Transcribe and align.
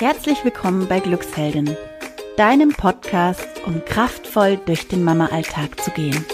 Herzlich 0.00 0.44
willkommen 0.44 0.86
bei 0.86 1.00
Glücksheldin, 1.00 1.76
deinem 2.36 2.68
Podcast, 2.68 3.48
um 3.66 3.84
kraftvoll 3.84 4.56
durch 4.64 4.86
den 4.86 5.02
Mama-Alltag 5.02 5.80
zu 5.80 5.90
gehen. 5.90 6.24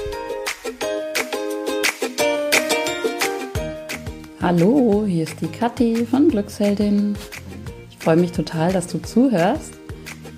Hallo, 4.42 5.06
hier 5.06 5.22
ist 5.22 5.40
die 5.40 5.46
Kathi 5.46 6.04
von 6.04 6.28
Glücksheldin. 6.28 7.16
Ich 7.88 7.96
freue 7.96 8.16
mich 8.16 8.32
total, 8.32 8.70
dass 8.70 8.86
du 8.86 8.98
zuhörst. 8.98 9.72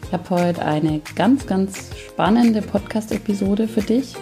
Ich 0.05 0.13
habe 0.13 0.31
heute 0.31 0.65
eine 0.65 1.01
ganz, 1.17 1.49
ganz 1.49 1.91
spannende 2.07 2.63
Podcast-Episode 2.63 3.67
für 3.67 3.83
dich, 3.83 4.15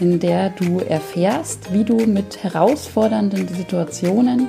in 0.00 0.18
der 0.18 0.50
du 0.50 0.80
erfährst, 0.80 1.72
wie 1.72 1.84
du 1.84 2.04
mit 2.06 2.42
herausfordernden 2.42 3.46
Situationen 3.46 4.48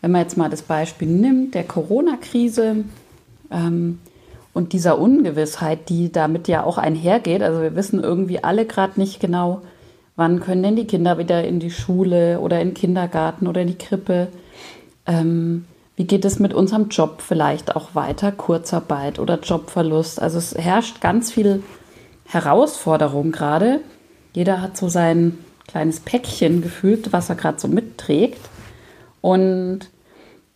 wenn 0.00 0.10
man 0.10 0.22
jetzt 0.22 0.36
mal 0.36 0.50
das 0.50 0.62
Beispiel 0.62 1.08
nimmt, 1.08 1.54
der 1.54 1.64
Corona-Krise 1.64 2.84
ähm, 3.50 3.98
und 4.52 4.72
dieser 4.72 4.98
Ungewissheit, 4.98 5.88
die 5.88 6.12
damit 6.12 6.46
ja 6.46 6.62
auch 6.62 6.78
einhergeht. 6.78 7.42
Also 7.42 7.62
wir 7.62 7.74
wissen 7.74 8.02
irgendwie 8.02 8.44
alle 8.44 8.66
gerade 8.66 9.00
nicht 9.00 9.18
genau, 9.20 9.62
wann 10.16 10.40
können 10.40 10.62
denn 10.62 10.76
die 10.76 10.86
Kinder 10.86 11.18
wieder 11.18 11.44
in 11.44 11.58
die 11.58 11.70
Schule 11.70 12.40
oder 12.40 12.60
in 12.60 12.68
den 12.68 12.74
Kindergarten 12.74 13.46
oder 13.46 13.62
in 13.62 13.68
die 13.68 13.78
Krippe. 13.78 14.28
Ähm, 15.06 15.64
wie 15.96 16.04
geht 16.04 16.24
es 16.24 16.38
mit 16.38 16.52
unserem 16.52 16.88
Job 16.88 17.22
vielleicht 17.22 17.76
auch 17.76 17.94
weiter? 17.94 18.32
Kurzarbeit 18.32 19.18
oder 19.18 19.38
Jobverlust. 19.40 20.20
Also 20.20 20.38
es 20.38 20.54
herrscht 20.54 21.00
ganz 21.00 21.32
viel 21.32 21.62
Herausforderung 22.26 23.32
gerade. 23.32 23.80
Jeder 24.34 24.60
hat 24.60 24.76
so 24.76 24.88
sein 24.88 25.38
kleines 25.66 26.00
Päckchen 26.00 26.62
gefühlt, 26.62 27.12
was 27.12 27.28
er 27.28 27.36
gerade 27.36 27.58
so 27.58 27.68
mitträgt. 27.68 28.40
Und 29.20 29.80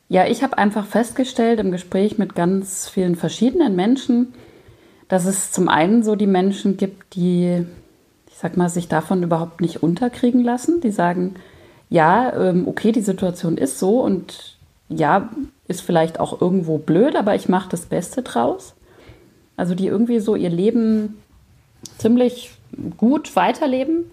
ja, 0.09 0.27
ich 0.27 0.43
habe 0.43 0.59
einfach 0.59 0.87
festgestellt 0.87 1.61
im 1.61 1.71
Gespräch 1.71 2.19
mit 2.19 2.35
ganz 2.35 2.89
vielen 2.89 3.17
verschiedenen 3.17 3.77
Menschen, 3.77 4.35
dass 5.09 5.25
es 5.25 5.53
zum 5.53 5.69
einen 5.69 6.03
so 6.03 6.17
die 6.17 6.27
Menschen 6.27 6.77
gibt, 6.77 7.15
die, 7.15 7.65
ich 8.29 8.37
sag 8.37 8.57
mal, 8.57 8.69
sich 8.69 8.89
davon 8.89 9.23
überhaupt 9.23 9.61
nicht 9.61 9.83
unterkriegen 9.83 10.43
lassen. 10.43 10.81
Die 10.81 10.91
sagen, 10.91 11.35
ja, 11.91 12.33
ähm, 12.35 12.69
okay, 12.69 12.93
die 12.93 13.01
Situation 13.01 13.57
ist 13.57 13.79
so 13.79 14.01
und 14.01 14.57
ja, 14.91 15.31
ist 15.67 15.83
vielleicht 15.83 16.21
auch 16.21 16.41
irgendwo 16.41 16.79
blöd, 16.79 17.17
aber 17.17 17.35
ich 17.35 17.49
mache 17.49 17.69
das 17.71 17.87
Beste 17.87 18.23
draus. 18.23 18.75
Also 19.57 19.75
die 19.75 19.87
irgendwie 19.87 20.21
so 20.21 20.37
ihr 20.37 20.51
Leben 20.51 21.19
ziemlich 21.99 22.53
gut 22.97 23.35
weiterleben 23.37 24.05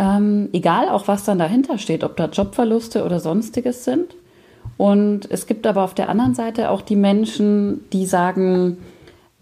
ähm, 0.00 0.48
egal 0.54 0.88
auch, 0.88 1.08
was 1.08 1.24
dann 1.24 1.38
dahinter 1.38 1.76
steht, 1.76 2.04
ob 2.04 2.16
da 2.16 2.24
Jobverluste 2.24 3.04
oder 3.04 3.20
sonstiges 3.20 3.84
sind. 3.84 4.14
Und 4.78 5.30
es 5.30 5.46
gibt 5.46 5.66
aber 5.66 5.82
auf 5.82 5.92
der 5.92 6.08
anderen 6.08 6.34
Seite 6.34 6.70
auch 6.70 6.80
die 6.80 6.96
Menschen, 6.96 7.84
die 7.92 8.06
sagen, 8.06 8.78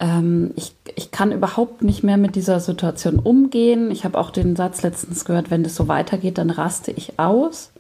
ähm, 0.01 0.51
ich, 0.57 0.75
ich 0.97 1.13
kann 1.13 1.31
überhaupt 1.31 1.85
nicht 1.85 2.03
mehr 2.03 2.17
mit 2.17 2.35
dieser 2.35 2.59
Situation 2.59 3.21
umgehen. 3.21 3.93
Ich 3.93 4.05
habe 4.05 4.19
auch 4.19 4.31
den 4.31 4.57
Satz 4.57 4.83
letztens 4.83 5.25
gehört, 5.25 5.53
wenn 5.53 5.63
das 5.63 5.77
so 5.77 5.87
weitergeht, 5.87 6.39
dann 6.39 6.51
raste 6.51 6.91
ich 6.91 7.21
aus. 7.21 7.71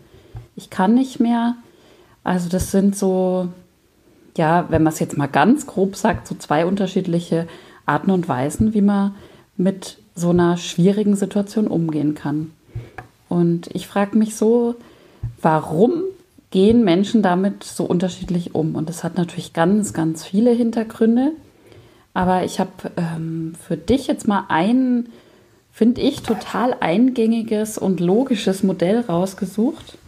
Ich 0.54 0.70
kann 0.70 0.94
nicht 0.94 1.18
mehr. 1.18 1.56
Also 2.22 2.48
das 2.48 2.70
sind 2.70 2.96
so, 2.96 3.48
ja, 4.36 4.66
wenn 4.68 4.84
man 4.84 4.92
es 4.92 5.00
jetzt 5.00 5.18
mal 5.18 5.26
ganz 5.26 5.66
grob 5.66 5.96
sagt, 5.96 6.28
so 6.28 6.36
zwei 6.36 6.64
unterschiedliche 6.64 7.48
Arten 7.86 8.12
und 8.12 8.28
Weisen, 8.28 8.72
wie 8.72 8.82
man 8.82 9.16
mit 9.56 9.98
so 10.14 10.30
einer 10.30 10.56
schwierigen 10.56 11.16
Situation 11.16 11.66
umgehen 11.66 12.14
kann. 12.14 12.52
Und 13.28 13.68
ich 13.74 13.86
frage 13.86 14.16
mich 14.16 14.36
so, 14.36 14.74
warum 15.40 16.02
gehen 16.50 16.84
Menschen 16.84 17.22
damit 17.22 17.64
so 17.64 17.84
unterschiedlich 17.84 18.54
um? 18.54 18.74
Und 18.74 18.88
das 18.88 19.04
hat 19.04 19.16
natürlich 19.16 19.52
ganz, 19.52 19.92
ganz 19.92 20.24
viele 20.24 20.50
Hintergründe. 20.50 21.32
Aber 22.14 22.44
ich 22.44 22.58
habe 22.58 22.70
ähm, 22.96 23.54
für 23.66 23.76
dich 23.76 24.06
jetzt 24.06 24.26
mal 24.26 24.44
ein, 24.48 25.08
finde 25.72 26.00
ich, 26.00 26.22
total 26.22 26.74
eingängiges 26.80 27.78
und 27.78 28.00
logisches 28.00 28.62
Modell 28.62 29.00
rausgesucht, 29.00 29.98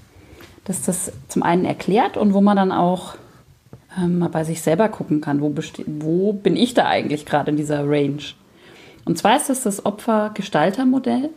das 0.64 0.82
das 0.82 1.12
zum 1.28 1.42
einen 1.42 1.64
erklärt 1.64 2.16
und 2.16 2.34
wo 2.34 2.41
man 2.41 2.56
dann 2.56 2.72
auch 2.72 3.14
ähm, 3.98 4.19
mal 4.19 4.28
bei 4.28 4.44
sich 4.44 4.62
selber 4.62 4.88
gucken 4.88 5.20
kann, 5.20 5.41
wo, 5.41 5.54
wo 5.87 6.32
bin 6.32 6.56
ich 6.56 6.75
da 6.75 6.87
eigentlich 6.87 7.26
gerade 7.26 7.50
in 7.50 7.56
dieser 7.56 7.88
Range. 7.88 8.22
Und 9.04 9.19
zwar 9.19 9.37
ist 9.37 9.48
das 9.48 9.62
das 9.62 9.84
Opfer-Gestalter-Modell. 9.84 11.31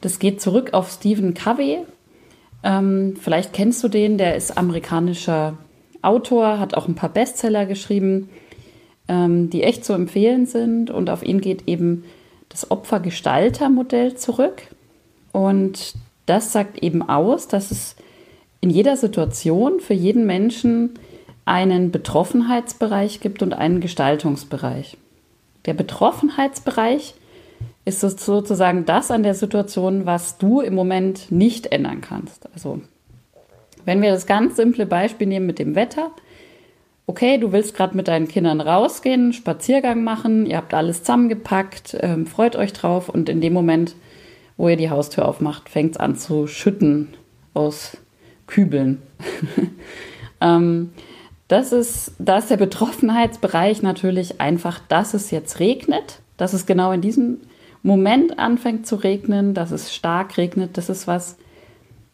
Das 0.00 0.18
geht 0.18 0.40
zurück 0.40 0.74
auf 0.74 0.90
Stephen 0.90 1.34
Covey. 1.34 1.78
Ähm, 2.62 3.16
vielleicht 3.20 3.52
kennst 3.52 3.82
du 3.82 3.88
den, 3.88 4.18
der 4.18 4.36
ist 4.36 4.56
amerikanischer 4.56 5.56
Autor, 6.02 6.58
hat 6.58 6.74
auch 6.74 6.88
ein 6.88 6.94
paar 6.94 7.08
Bestseller 7.08 7.66
geschrieben, 7.66 8.28
ähm, 9.08 9.50
die 9.50 9.62
echt 9.62 9.84
zu 9.84 9.92
empfehlen 9.92 10.46
sind. 10.46 10.90
Und 10.90 11.10
auf 11.10 11.22
ihn 11.22 11.40
geht 11.40 11.66
eben 11.66 12.04
das 12.48 12.70
Opfergestalter-Modell 12.70 14.14
zurück. 14.14 14.62
Und 15.32 15.94
das 16.26 16.52
sagt 16.52 16.82
eben 16.82 17.08
aus, 17.08 17.48
dass 17.48 17.70
es 17.70 17.96
in 18.60 18.70
jeder 18.70 18.96
Situation 18.96 19.80
für 19.80 19.94
jeden 19.94 20.26
Menschen 20.26 20.98
einen 21.44 21.90
Betroffenheitsbereich 21.90 23.20
gibt 23.20 23.42
und 23.42 23.54
einen 23.54 23.80
Gestaltungsbereich. 23.80 24.96
Der 25.64 25.74
Betroffenheitsbereich 25.74 27.14
ist 27.88 28.04
es 28.04 28.24
sozusagen 28.24 28.84
das 28.84 29.10
an 29.10 29.22
der 29.22 29.34
Situation, 29.34 30.04
was 30.04 30.36
du 30.36 30.60
im 30.60 30.74
Moment 30.74 31.32
nicht 31.32 31.66
ändern 31.72 32.02
kannst. 32.02 32.48
Also, 32.52 32.80
wenn 33.86 34.02
wir 34.02 34.10
das 34.10 34.26
ganz 34.26 34.56
simple 34.56 34.84
Beispiel 34.84 35.26
nehmen 35.26 35.46
mit 35.46 35.58
dem 35.58 35.74
Wetter, 35.74 36.10
okay, 37.06 37.38
du 37.38 37.50
willst 37.50 37.74
gerade 37.74 37.96
mit 37.96 38.06
deinen 38.06 38.28
Kindern 38.28 38.60
rausgehen, 38.60 39.32
Spaziergang 39.32 40.04
machen, 40.04 40.44
ihr 40.44 40.58
habt 40.58 40.74
alles 40.74 40.98
zusammengepackt, 41.00 41.96
ähm, 42.00 42.26
freut 42.26 42.54
euch 42.54 42.74
drauf 42.74 43.08
und 43.08 43.30
in 43.30 43.40
dem 43.40 43.54
Moment, 43.54 43.94
wo 44.58 44.68
ihr 44.68 44.76
die 44.76 44.90
Haustür 44.90 45.26
aufmacht, 45.26 45.70
fängt 45.70 45.92
es 45.92 45.96
an 45.96 46.14
zu 46.14 46.46
schütten 46.46 47.08
aus 47.54 47.96
Kübeln. 48.46 49.00
ähm, 50.42 50.90
das 51.48 51.72
ist, 51.72 52.12
da 52.18 52.36
ist 52.36 52.50
der 52.50 52.58
Betroffenheitsbereich 52.58 53.80
natürlich 53.80 54.38
einfach, 54.42 54.78
dass 54.88 55.14
es 55.14 55.30
jetzt 55.30 55.60
regnet, 55.60 56.20
dass 56.36 56.52
es 56.52 56.66
genau 56.66 56.92
in 56.92 57.00
diesem 57.00 57.38
Moment 57.82 58.38
anfängt 58.38 58.86
zu 58.86 58.96
regnen, 58.96 59.54
dass 59.54 59.70
es 59.70 59.94
stark 59.94 60.36
regnet, 60.36 60.76
das 60.76 60.88
ist 60.88 61.06
was, 61.06 61.36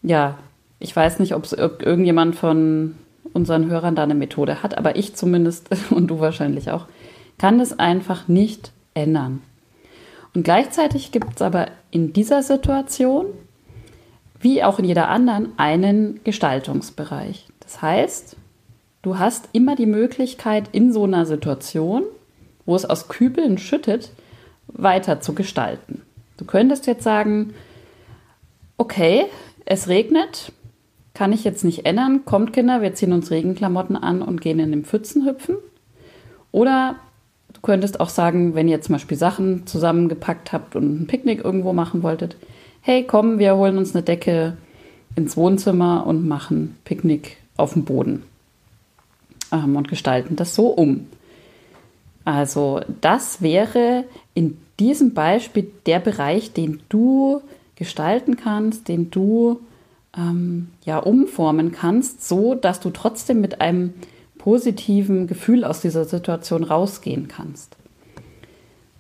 ja, 0.03 0.39
ich 0.79 0.95
weiß 0.95 1.19
nicht, 1.19 1.35
ob 1.35 1.51
irgendjemand 1.53 2.37
von 2.37 2.97
unseren 3.33 3.71
Hörern 3.71 3.97
da 3.97 4.03
eine 4.03 4.15
Methode 4.15 4.63
hat, 4.63 4.77
aber 4.77 4.97
ich 4.97 5.15
zumindest 5.15 5.69
und 5.91 6.09
du 6.09 6.21
wahrscheinlich 6.21 6.71
auch, 6.71 6.87
kann 7.39 7.59
das 7.59 7.79
einfach 7.79 8.29
nicht 8.29 8.73
ändern. 8.95 9.43
Und 10.35 10.43
gleichzeitig 10.43 11.13
gibt 11.13 11.37
es 11.37 11.43
aber 11.43 11.69
in 11.91 12.13
dieser 12.13 12.43
Situation, 12.43 13.27
wie 14.41 14.63
auch 14.63 14.79
in 14.79 14.85
jeder 14.85 15.09
anderen, 15.09 15.53
einen 15.57 16.21
Gestaltungsbereich. 16.25 17.47
Das 17.61 17.81
heißt, 17.81 18.37
du 19.03 19.19
hast 19.19 19.49
immer 19.53 19.77
die 19.77 19.87
Möglichkeit 19.87 20.69
in 20.73 20.93
so 20.93 21.05
einer 21.05 21.25
Situation, 21.25 22.03
wo 22.67 22.75
es 22.75 22.85
aus 22.85 23.09
Kübeln 23.09 23.59
schüttet, 23.59 24.11
weiter 24.69 25.21
zu 25.21 25.35
gestalten. 25.35 26.03
Du 26.37 26.45
könntest 26.45 26.87
jetzt 26.87 27.05
sagen, 27.05 27.55
okay, 28.77 29.27
es 29.65 29.89
regnet, 29.89 30.53
kann 31.15 31.33
ich 31.33 31.45
jetzt 31.45 31.65
nicht 31.65 31.87
ändern, 31.87 32.25
kommt 32.25 32.53
Kinder, 32.53 32.83
wir 32.83 32.95
ziehen 32.95 33.13
uns 33.13 33.31
Regenklamotten 33.31 33.97
an 33.97 34.21
und 34.21 34.41
gehen 34.41 34.59
in 34.59 34.73
den 34.73 34.85
Pfützen 34.85 35.27
hüpfen. 35.27 35.57
Oder 36.51 36.97
du 37.53 37.61
könntest 37.61 38.01
auch 38.01 38.09
sagen, 38.09 38.55
wenn 38.55 38.69
ihr 38.69 38.81
zum 38.81 38.95
Beispiel 38.95 39.17
Sachen 39.17 39.67
zusammengepackt 39.67 40.53
habt 40.53 40.77
und 40.77 41.03
ein 41.03 41.07
Picknick 41.07 41.45
irgendwo 41.45 41.73
machen 41.73 42.03
wolltet, 42.03 42.37
hey, 42.81 43.05
komm, 43.05 43.39
wir 43.39 43.57
holen 43.57 43.79
uns 43.79 43.95
eine 43.95 44.03
Decke 44.03 44.57
ins 45.17 45.37
Wohnzimmer 45.37 46.07
und 46.07 46.27
machen 46.27 46.77
Picknick 46.85 47.37
auf 47.57 47.73
dem 47.73 47.85
Boden 47.85 48.25
ähm, 49.53 49.77
und 49.77 49.89
gestalten 49.89 50.37
das 50.37 50.55
so 50.55 50.69
um. 50.69 51.07
Also 52.25 52.81
das 53.01 53.43
wäre 53.43 54.05
in 54.35 54.59
diesem 54.81 55.15
Beispiel 55.15 55.71
der 55.87 56.01
Bereich, 56.01 56.53
den 56.53 56.81
du 56.89 57.43
gestalten 57.77 58.37
kannst, 58.37 58.89
den 58.89 59.11
du 59.11 59.61
ähm, 60.17 60.69
ja 60.85 60.99
umformen 60.99 61.73
kannst, 61.73 62.27
so 62.27 62.55
dass 62.55 62.81
du 62.81 62.91
trotzdem 62.91 63.41
mit 63.41 63.61
einem 63.61 63.95
positiven 64.39 65.27
Gefühl 65.27 65.65
aus 65.65 65.81
dieser 65.81 66.05
Situation 66.05 66.65
rausgehen 66.65 67.29
kannst. 67.29 67.77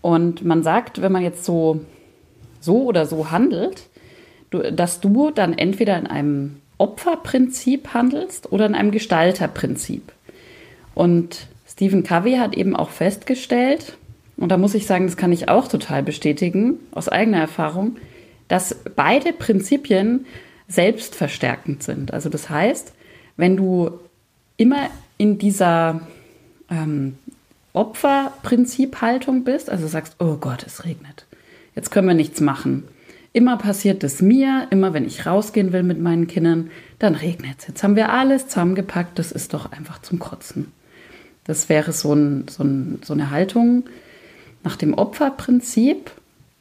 Und 0.01 0.45
man 0.45 0.63
sagt, 0.63 1.01
wenn 1.01 1.13
man 1.13 1.23
jetzt 1.23 1.45
so, 1.45 1.81
so 2.61 2.85
oder 2.85 3.07
so 3.07 3.31
handelt, 3.31 3.89
du, 4.51 4.73
dass 4.73 5.01
du 5.01 5.31
dann 5.31 5.53
entweder 5.55 5.99
in 5.99 6.07
einem 6.07 6.57
Opferprinzip 6.79 7.95
handelst 7.95 8.53
oder 8.53 8.67
in 8.67 8.75
einem 8.75 8.91
Gestalterprinzip. 8.91 10.13
Und 10.95 11.47
Stephen 11.75 12.05
Covey 12.05 12.37
hat 12.37 12.57
eben 12.57 12.77
auch 12.77 12.91
festgestellt, 12.91 13.97
und 14.37 14.49
da 14.49 14.57
muss 14.57 14.75
ich 14.75 14.87
sagen, 14.87 15.07
das 15.07 15.17
kann 15.17 15.33
ich 15.33 15.49
auch 15.49 15.67
total 15.67 16.05
bestätigen, 16.05 16.79
aus 16.93 17.09
eigener 17.09 17.39
Erfahrung, 17.39 17.97
dass 18.47 18.77
beide 18.95 19.33
Prinzipien 19.33 20.27
selbstverstärkend 20.69 21.83
sind. 21.83 22.13
Also 22.13 22.29
das 22.29 22.49
heißt, 22.49 22.93
wenn 23.37 23.57
du 23.57 23.91
immer 24.57 24.89
in 25.19 25.39
dieser 25.39 26.01
ähm, 26.71 27.19
Opferprinziphaltung 27.73 29.43
bist, 29.43 29.69
also 29.69 29.89
sagst, 29.89 30.15
oh 30.21 30.37
Gott, 30.37 30.65
es 30.65 30.85
regnet, 30.85 31.27
jetzt 31.75 31.91
können 31.91 32.07
wir 32.07 32.15
nichts 32.15 32.41
machen. 32.41 32.85
Immer 33.33 33.57
passiert 33.57 34.05
es 34.05 34.23
mir, 34.23 34.69
immer 34.71 34.95
wenn 34.95 35.05
ich 35.05 35.27
rausgehen 35.27 35.73
will 35.73 35.83
mit 35.83 36.01
meinen 36.01 36.29
Kindern, 36.29 36.71
dann 37.01 37.17
regnet 37.17 37.59
es. 37.59 37.67
Jetzt 37.67 37.83
haben 37.83 37.97
wir 37.97 38.13
alles 38.13 38.47
zusammengepackt, 38.47 39.19
das 39.19 39.33
ist 39.33 39.55
doch 39.55 39.73
einfach 39.73 40.01
zum 40.01 40.21
Kotzen. 40.21 40.71
Das 41.45 41.69
wäre 41.69 41.93
so, 41.93 42.15
ein, 42.15 42.47
so, 42.49 42.65
ein, 42.65 43.01
so 43.05 43.13
eine 43.13 43.31
Haltung 43.31 43.85
nach 44.63 44.77
dem 44.77 44.95
Opferprinzip. 44.95 46.11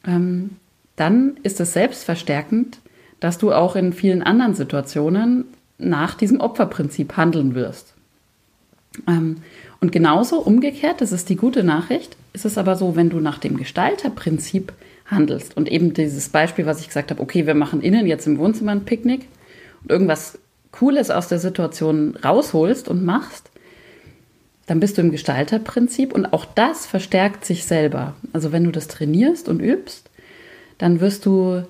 Ähm, 0.06 0.50
dann 0.96 1.38
ist 1.42 1.60
es 1.60 1.72
selbstverstärkend, 1.72 2.78
dass 3.20 3.38
du 3.38 3.52
auch 3.52 3.76
in 3.76 3.92
vielen 3.92 4.22
anderen 4.22 4.54
Situationen 4.54 5.46
nach 5.78 6.14
diesem 6.14 6.40
Opferprinzip 6.40 7.16
handeln 7.16 7.54
wirst. 7.54 7.94
Ähm, 9.08 9.38
und 9.80 9.92
genauso 9.92 10.38
umgekehrt, 10.38 11.00
das 11.00 11.12
ist 11.12 11.28
die 11.28 11.36
gute 11.36 11.64
Nachricht, 11.64 12.16
ist 12.32 12.44
es 12.44 12.58
aber 12.58 12.76
so, 12.76 12.96
wenn 12.96 13.10
du 13.10 13.20
nach 13.20 13.38
dem 13.38 13.56
Gestalterprinzip 13.56 14.72
handelst 15.06 15.56
und 15.56 15.70
eben 15.70 15.92
dieses 15.92 16.28
Beispiel, 16.28 16.66
was 16.66 16.80
ich 16.80 16.88
gesagt 16.88 17.10
habe, 17.10 17.20
okay, 17.20 17.46
wir 17.46 17.54
machen 17.54 17.82
innen 17.82 18.06
jetzt 18.06 18.26
im 18.26 18.38
Wohnzimmer 18.38 18.72
ein 18.72 18.84
Picknick 18.84 19.28
und 19.82 19.90
irgendwas 19.90 20.38
Cooles 20.72 21.10
aus 21.10 21.28
der 21.28 21.38
Situation 21.38 22.16
rausholst 22.24 22.88
und 22.88 23.04
machst, 23.04 23.50
dann 24.66 24.80
bist 24.80 24.96
du 24.96 25.02
im 25.02 25.10
Gestalterprinzip 25.10 26.12
und 26.12 26.32
auch 26.32 26.44
das 26.44 26.86
verstärkt 26.86 27.44
sich 27.44 27.64
selber. 27.64 28.14
Also 28.32 28.52
wenn 28.52 28.64
du 28.64 28.70
das 28.70 28.88
trainierst 28.88 29.48
und 29.48 29.60
übst, 29.60 30.10
dann 30.78 31.00
wirst 31.00 31.26
du 31.26 31.62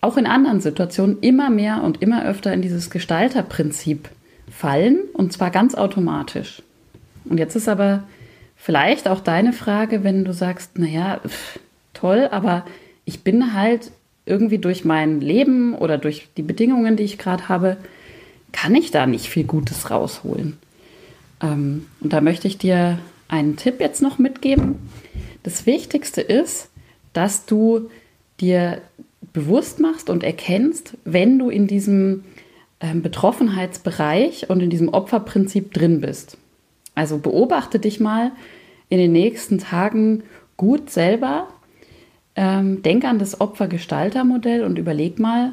auch 0.00 0.16
in 0.16 0.26
anderen 0.26 0.60
Situationen 0.60 1.18
immer 1.20 1.50
mehr 1.50 1.82
und 1.82 2.02
immer 2.02 2.24
öfter 2.24 2.52
in 2.52 2.62
dieses 2.62 2.90
Gestalterprinzip 2.90 4.08
fallen 4.50 5.00
und 5.12 5.32
zwar 5.32 5.50
ganz 5.50 5.74
automatisch. 5.74 6.62
Und 7.24 7.38
jetzt 7.38 7.56
ist 7.56 7.68
aber 7.68 8.04
vielleicht 8.56 9.08
auch 9.08 9.20
deine 9.20 9.52
Frage, 9.52 10.04
wenn 10.04 10.24
du 10.24 10.32
sagst, 10.32 10.78
naja, 10.78 11.20
pff, 11.26 11.58
toll, 11.92 12.28
aber 12.30 12.64
ich 13.04 13.24
bin 13.24 13.54
halt 13.54 13.90
irgendwie 14.26 14.58
durch 14.58 14.84
mein 14.84 15.20
Leben 15.20 15.74
oder 15.74 15.98
durch 15.98 16.28
die 16.36 16.42
Bedingungen, 16.42 16.96
die 16.96 17.04
ich 17.04 17.18
gerade 17.18 17.48
habe, 17.48 17.76
kann 18.52 18.74
ich 18.74 18.90
da 18.90 19.06
nicht 19.06 19.28
viel 19.28 19.44
Gutes 19.44 19.90
rausholen. 19.90 20.58
Ähm, 21.42 21.86
und 22.00 22.12
da 22.12 22.20
möchte 22.20 22.48
ich 22.48 22.58
dir 22.58 22.98
einen 23.28 23.56
Tipp 23.56 23.80
jetzt 23.80 24.02
noch 24.02 24.18
mitgeben. 24.18 24.76
Das 25.42 25.66
Wichtigste 25.66 26.20
ist, 26.20 26.70
dass 27.12 27.46
du 27.46 27.90
dir 28.40 28.80
bewusst 29.32 29.80
machst 29.80 30.10
und 30.10 30.22
erkennst, 30.22 30.96
wenn 31.04 31.38
du 31.38 31.50
in 31.50 31.66
diesem 31.66 32.24
ähm, 32.80 33.02
Betroffenheitsbereich 33.02 34.50
und 34.50 34.60
in 34.60 34.70
diesem 34.70 34.88
Opferprinzip 34.88 35.72
drin 35.72 36.00
bist. 36.00 36.36
Also 36.94 37.18
beobachte 37.18 37.78
dich 37.78 38.00
mal 38.00 38.32
in 38.88 38.98
den 38.98 39.12
nächsten 39.12 39.58
Tagen 39.58 40.22
gut 40.56 40.90
selber. 40.90 41.48
Ähm, 42.34 42.82
denk 42.82 43.04
an 43.04 43.18
das 43.18 43.40
Opfergestaltermodell 43.40 44.62
und 44.62 44.78
überleg 44.78 45.18
mal 45.18 45.52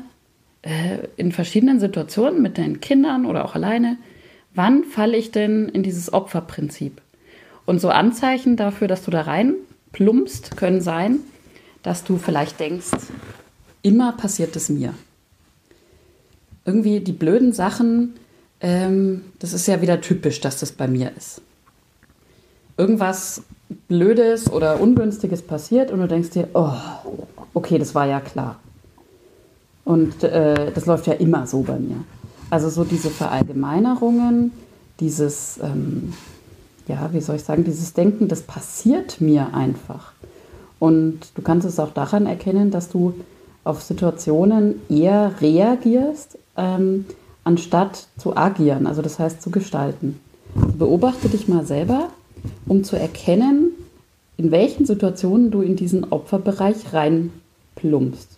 äh, 0.63 1.07
in 1.15 1.31
verschiedenen 1.31 1.79
Situationen 1.79 2.41
mit 2.41 2.57
deinen 2.57 2.81
Kindern 2.81 3.25
oder 3.25 3.45
auch 3.45 3.55
alleine, 3.55 3.97
wann 4.55 4.83
falle 4.83 5.17
ich 5.17 5.31
denn 5.31 5.69
in 5.69 5.83
dieses 5.83 6.11
Opferprinzip? 6.11 7.01
Und 7.65 7.79
so 7.79 7.89
Anzeichen 7.89 8.57
dafür, 8.57 8.87
dass 8.87 9.03
du 9.03 9.11
da 9.11 9.21
rein 9.21 9.55
plumpst, 9.91 10.57
können 10.57 10.81
sein, 10.81 11.19
dass 11.81 12.03
du 12.03 12.17
vielleicht 12.17 12.59
denkst, 12.59 12.91
immer 13.81 14.13
passiert 14.13 14.55
es 14.55 14.69
mir 14.69 14.93
irgendwie 16.65 16.99
die 16.99 17.11
blöden 17.11 17.53
Sachen, 17.53 18.13
ähm, 18.61 19.21
das 19.39 19.53
ist 19.53 19.67
ja 19.67 19.81
wieder 19.81 20.01
typisch, 20.01 20.39
dass 20.41 20.59
das 20.59 20.71
bei 20.71 20.87
mir 20.87 21.11
ist. 21.17 21.41
Irgendwas 22.77 23.43
Blödes 23.87 24.51
oder 24.51 24.79
Ungünstiges 24.79 25.41
passiert 25.41 25.91
und 25.91 25.99
du 25.99 26.07
denkst 26.07 26.31
dir, 26.31 26.47
oh, 26.53 26.73
okay, 27.53 27.77
das 27.77 27.93
war 27.93 28.07
ja 28.07 28.19
klar. 28.19 28.59
Und 29.83 30.23
äh, 30.23 30.71
das 30.71 30.85
läuft 30.85 31.07
ja 31.07 31.13
immer 31.13 31.45
so 31.45 31.61
bei 31.61 31.77
mir. 31.77 31.97
Also 32.53 32.69
so 32.69 32.83
diese 32.83 33.09
Verallgemeinerungen, 33.09 34.51
dieses, 34.99 35.59
ähm, 35.63 36.13
ja, 36.87 37.09
wie 37.11 37.19
soll 37.19 37.37
ich 37.37 37.43
sagen, 37.43 37.63
dieses 37.63 37.93
Denken, 37.93 38.27
das 38.27 38.43
passiert 38.43 39.19
mir 39.19 39.55
einfach. 39.55 40.11
Und 40.77 41.21
du 41.33 41.41
kannst 41.41 41.65
es 41.65 41.79
auch 41.79 41.91
daran 41.95 42.27
erkennen, 42.27 42.69
dass 42.69 42.89
du 42.89 43.15
auf 43.63 43.81
Situationen 43.81 44.81
eher 44.87 45.33
reagierst, 45.41 46.37
ähm, 46.55 47.05
anstatt 47.43 48.05
zu 48.19 48.37
agieren, 48.37 48.85
also 48.85 49.01
das 49.01 49.17
heißt 49.17 49.41
zu 49.41 49.49
gestalten. 49.49 50.19
Beobachte 50.77 51.29
dich 51.29 51.47
mal 51.47 51.65
selber, 51.65 52.09
um 52.67 52.83
zu 52.83 52.95
erkennen, 52.95 53.71
in 54.37 54.51
welchen 54.51 54.85
Situationen 54.85 55.49
du 55.49 55.63
in 55.63 55.75
diesen 55.75 56.11
Opferbereich 56.11 56.93
reinplumpst. 56.93 58.37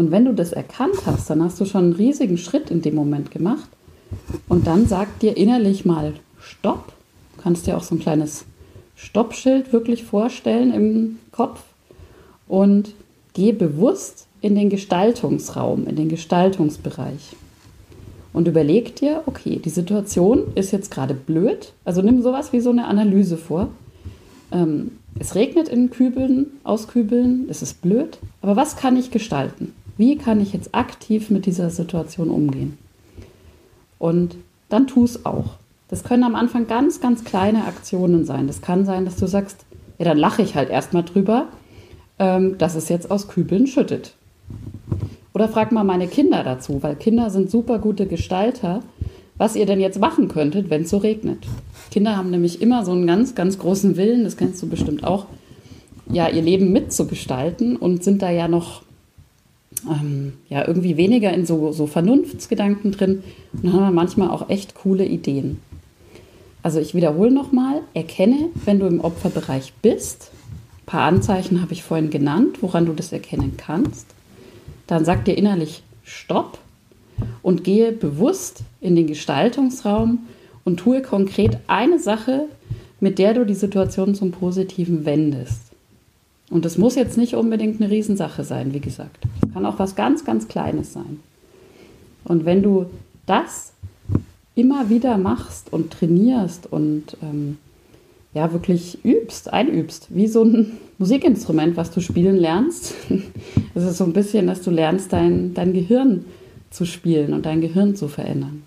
Und 0.00 0.10
wenn 0.10 0.24
du 0.24 0.32
das 0.32 0.52
erkannt 0.52 1.04
hast, 1.04 1.28
dann 1.28 1.44
hast 1.44 1.60
du 1.60 1.66
schon 1.66 1.84
einen 1.84 1.92
riesigen 1.92 2.38
Schritt 2.38 2.70
in 2.70 2.80
dem 2.80 2.94
Moment 2.94 3.30
gemacht. 3.30 3.68
Und 4.48 4.66
dann 4.66 4.86
sag 4.86 5.18
dir 5.18 5.36
innerlich 5.36 5.84
mal 5.84 6.14
Stopp. 6.40 6.94
Du 7.36 7.42
kannst 7.42 7.66
dir 7.66 7.76
auch 7.76 7.82
so 7.82 7.96
ein 7.96 7.98
kleines 7.98 8.46
Stoppschild 8.96 9.74
wirklich 9.74 10.04
vorstellen 10.04 10.72
im 10.72 11.18
Kopf. 11.32 11.60
Und 12.48 12.94
geh 13.34 13.52
bewusst 13.52 14.26
in 14.40 14.54
den 14.54 14.70
Gestaltungsraum, 14.70 15.86
in 15.86 15.96
den 15.96 16.08
Gestaltungsbereich. 16.08 17.36
Und 18.32 18.48
überleg 18.48 18.96
dir, 18.96 19.22
okay, 19.26 19.60
die 19.62 19.68
Situation 19.68 20.44
ist 20.54 20.70
jetzt 20.70 20.90
gerade 20.90 21.12
blöd. 21.12 21.74
Also 21.84 22.00
nimm 22.00 22.22
sowas 22.22 22.54
wie 22.54 22.60
so 22.60 22.70
eine 22.70 22.86
Analyse 22.86 23.36
vor. 23.36 23.68
Ähm, 24.50 24.92
es 25.18 25.34
regnet 25.34 25.68
in 25.68 25.90
Kübeln, 25.90 26.46
aus 26.64 26.88
Kübeln, 26.88 27.46
es 27.50 27.60
ist 27.60 27.82
blöd. 27.82 28.18
Aber 28.40 28.56
was 28.56 28.76
kann 28.76 28.96
ich 28.96 29.10
gestalten? 29.10 29.74
Wie 30.00 30.16
kann 30.16 30.40
ich 30.40 30.54
jetzt 30.54 30.74
aktiv 30.74 31.28
mit 31.28 31.44
dieser 31.44 31.68
Situation 31.68 32.30
umgehen? 32.30 32.78
Und 33.98 34.36
dann 34.70 34.86
tu 34.86 35.04
es 35.04 35.26
auch. 35.26 35.56
Das 35.88 36.04
können 36.04 36.24
am 36.24 36.36
Anfang 36.36 36.66
ganz, 36.66 37.02
ganz 37.02 37.22
kleine 37.22 37.66
Aktionen 37.66 38.24
sein. 38.24 38.46
Das 38.46 38.62
kann 38.62 38.86
sein, 38.86 39.04
dass 39.04 39.16
du 39.16 39.26
sagst, 39.26 39.66
ja, 39.98 40.06
dann 40.06 40.16
lache 40.16 40.40
ich 40.40 40.54
halt 40.54 40.70
erstmal 40.70 41.02
drüber, 41.02 41.48
ähm, 42.18 42.56
dass 42.56 42.76
es 42.76 42.88
jetzt 42.88 43.10
aus 43.10 43.28
Kübeln 43.28 43.66
schüttet. 43.66 44.14
Oder 45.34 45.50
frag 45.50 45.70
mal 45.70 45.84
meine 45.84 46.08
Kinder 46.08 46.44
dazu, 46.44 46.82
weil 46.82 46.96
Kinder 46.96 47.28
sind 47.28 47.50
super 47.50 47.78
gute 47.78 48.06
Gestalter, 48.06 48.80
was 49.36 49.54
ihr 49.54 49.66
denn 49.66 49.80
jetzt 49.80 50.00
machen 50.00 50.28
könntet, 50.28 50.70
wenn 50.70 50.84
es 50.84 50.88
so 50.88 50.96
regnet. 50.96 51.46
Kinder 51.90 52.16
haben 52.16 52.30
nämlich 52.30 52.62
immer 52.62 52.86
so 52.86 52.92
einen 52.92 53.06
ganz, 53.06 53.34
ganz 53.34 53.58
großen 53.58 53.98
Willen, 53.98 54.24
das 54.24 54.38
kennst 54.38 54.62
du 54.62 54.66
bestimmt 54.66 55.04
auch, 55.04 55.26
ja, 56.10 56.26
ihr 56.26 56.40
Leben 56.40 56.72
mitzugestalten 56.72 57.76
und 57.76 58.02
sind 58.02 58.22
da 58.22 58.30
ja 58.30 58.48
noch 58.48 58.80
ähm, 59.88 60.34
ja, 60.48 60.66
irgendwie 60.66 60.96
weniger 60.96 61.32
in 61.32 61.46
so, 61.46 61.72
so 61.72 61.86
Vernunftsgedanken 61.86 62.92
drin 62.92 63.22
und 63.62 63.72
haben 63.72 63.80
wir 63.80 63.90
manchmal 63.90 64.30
auch 64.30 64.48
echt 64.48 64.74
coole 64.74 65.04
Ideen. 65.04 65.58
Also 66.62 66.78
ich 66.78 66.94
wiederhole 66.94 67.30
nochmal, 67.30 67.80
erkenne, 67.94 68.50
wenn 68.64 68.80
du 68.80 68.86
im 68.86 69.00
Opferbereich 69.00 69.72
bist. 69.80 70.30
Ein 70.82 70.86
paar 70.86 71.02
Anzeichen 71.02 71.62
habe 71.62 71.72
ich 71.72 71.82
vorhin 71.82 72.10
genannt, 72.10 72.58
woran 72.60 72.86
du 72.86 72.92
das 72.92 73.12
erkennen 73.12 73.54
kannst 73.56 74.06
dann 74.90 75.04
sag 75.04 75.24
dir 75.24 75.38
innerlich 75.38 75.84
Stopp 76.02 76.58
und 77.42 77.62
gehe 77.62 77.92
bewusst 77.92 78.64
in 78.80 78.96
den 78.96 79.06
Gestaltungsraum 79.06 80.26
und 80.64 80.78
tue 80.78 81.00
konkret 81.00 81.58
eine 81.68 82.00
Sache, 82.00 82.46
mit 82.98 83.20
der 83.20 83.34
du 83.34 83.46
die 83.46 83.54
Situation 83.54 84.16
zum 84.16 84.32
Positiven 84.32 85.04
wendest. 85.04 85.69
Und 86.50 86.64
das 86.64 86.76
muss 86.76 86.96
jetzt 86.96 87.16
nicht 87.16 87.34
unbedingt 87.34 87.80
eine 87.80 87.90
Riesensache 87.90 88.44
sein, 88.44 88.74
wie 88.74 88.80
gesagt. 88.80 89.24
Es 89.42 89.52
kann 89.54 89.64
auch 89.64 89.78
was 89.78 89.94
ganz, 89.94 90.24
ganz 90.24 90.48
Kleines 90.48 90.92
sein. 90.92 91.20
Und 92.24 92.44
wenn 92.44 92.62
du 92.62 92.86
das 93.26 93.72
immer 94.54 94.90
wieder 94.90 95.16
machst 95.16 95.72
und 95.72 95.92
trainierst 95.92 96.70
und 96.70 97.16
ähm, 97.22 97.56
ja 98.34 98.52
wirklich 98.52 99.04
übst, 99.04 99.52
einübst, 99.52 100.08
wie 100.10 100.26
so 100.26 100.44
ein 100.44 100.78
Musikinstrument, 100.98 101.76
was 101.76 101.90
du 101.90 102.00
spielen 102.00 102.36
lernst. 102.36 102.94
Es 103.74 103.84
ist 103.84 103.98
so 103.98 104.04
ein 104.04 104.12
bisschen, 104.12 104.48
dass 104.48 104.62
du 104.62 104.70
lernst, 104.72 105.12
dein, 105.12 105.54
dein 105.54 105.72
Gehirn 105.72 106.24
zu 106.70 106.84
spielen 106.84 107.32
und 107.32 107.46
dein 107.46 107.60
Gehirn 107.60 107.94
zu 107.94 108.08
verändern. 108.08 108.64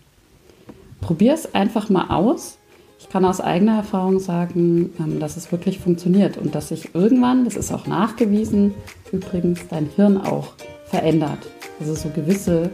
Probier 1.02 1.34
es 1.34 1.54
einfach 1.54 1.90
mal 1.90 2.08
aus. 2.08 2.58
Ich 3.04 3.10
kann 3.10 3.26
aus 3.26 3.42
eigener 3.42 3.76
Erfahrung 3.76 4.20
sagen, 4.20 4.92
ähm, 4.98 5.20
dass 5.20 5.36
es 5.36 5.52
wirklich 5.52 5.78
funktioniert 5.78 6.38
und 6.38 6.56
dass 6.56 6.70
sich 6.70 6.96
irgendwann, 6.96 7.44
das 7.44 7.58
ist 7.58 7.72
auch 7.72 7.86
nachgewiesen, 7.86 8.74
übrigens 9.12 9.68
dein 9.70 9.88
Hirn 9.96 10.18
auch 10.18 10.54
verändert. 10.86 11.40
Also 11.80 11.96
so 11.96 12.10
gewisse 12.10 12.72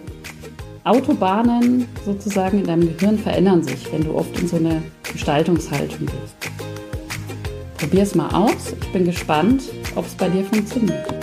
Autobahnen 0.83 1.87
sozusagen 2.05 2.59
in 2.59 2.67
deinem 2.67 2.97
Gehirn 2.97 3.17
verändern 3.17 3.63
sich, 3.63 3.91
wenn 3.91 4.03
du 4.03 4.13
oft 4.13 4.39
in 4.39 4.47
so 4.47 4.57
eine 4.57 4.83
Gestaltungshaltung 5.11 6.05
gehst. 6.05 6.35
Probier 7.77 8.03
es 8.03 8.13
mal 8.13 8.29
aus. 8.29 8.73
Ich 8.79 8.91
bin 8.93 9.05
gespannt, 9.05 9.63
ob 9.95 10.05
es 10.05 10.13
bei 10.13 10.29
dir 10.29 10.43
funktioniert. 10.45 11.18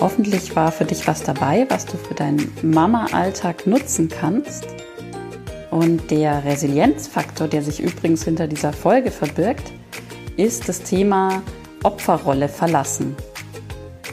Hoffentlich 0.00 0.56
war 0.56 0.72
für 0.72 0.86
dich 0.86 1.06
was 1.06 1.22
dabei, 1.22 1.66
was 1.68 1.84
du 1.84 1.98
für 1.98 2.14
deinen 2.14 2.50
Mama-Alltag 2.62 3.66
nutzen 3.66 4.08
kannst. 4.08 4.66
Und 5.70 6.10
der 6.10 6.42
Resilienzfaktor, 6.44 7.48
der 7.48 7.62
sich 7.62 7.80
übrigens 7.80 8.24
hinter 8.24 8.46
dieser 8.46 8.72
Folge 8.72 9.10
verbirgt, 9.10 9.70
ist 10.38 10.70
das 10.70 10.82
Thema 10.82 11.42
Opferrolle 11.82 12.48
verlassen. 12.48 13.14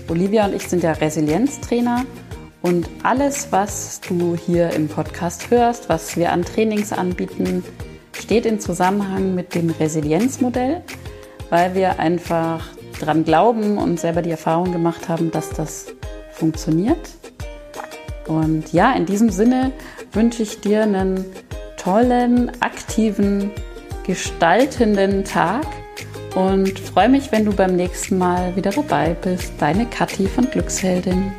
Olivia 0.10 0.46
und 0.46 0.56
ich 0.56 0.68
sind 0.68 0.84
ja 0.84 0.92
Resilienztrainer 0.92 2.06
und 2.62 2.90
alles, 3.04 3.48
was 3.52 4.02
du 4.02 4.36
hier 4.36 4.72
im 4.72 4.90
Podcast 4.90 5.50
hörst, 5.50 5.88
was 5.88 6.18
wir 6.18 6.34
an 6.34 6.44
Trainings 6.44 6.92
anbieten, 6.92 7.64
steht 8.12 8.46
in 8.46 8.60
Zusammenhang 8.60 9.36
mit 9.36 9.56
dem 9.56 9.70
Resilienzmodell, 9.70 10.82
weil 11.50 11.76
wir 11.76 12.00
einfach 12.00 12.66
dran 12.98 13.24
glauben 13.24 13.78
und 13.78 14.00
selber 14.00 14.22
die 14.22 14.32
Erfahrung 14.32 14.72
gemacht 14.72 15.10
haben, 15.10 15.32
dass 15.32 15.50
das 15.50 15.88
funktioniert. 16.32 17.10
Und 18.28 18.74
ja, 18.74 18.94
in 18.94 19.06
diesem 19.06 19.30
Sinne 19.30 19.72
wünsche 20.12 20.44
ich 20.44 20.60
dir 20.60 20.84
einen 20.84 21.26
tollen, 21.78 22.52
aktiven, 22.62 23.52
gestaltenden 24.06 25.24
Tag 25.24 25.66
und 26.36 26.78
freue 26.80 27.10
mich, 27.10 27.32
wenn 27.32 27.46
du 27.46 27.54
beim 27.54 27.76
nächsten 27.76 28.18
Mal 28.18 28.56
wieder 28.56 28.72
dabei 28.72 29.16
bist. 29.22 29.54
Deine 29.60 29.86
Kathi 29.86 30.28
von 30.28 30.50
Glücksheldin. 30.50 31.32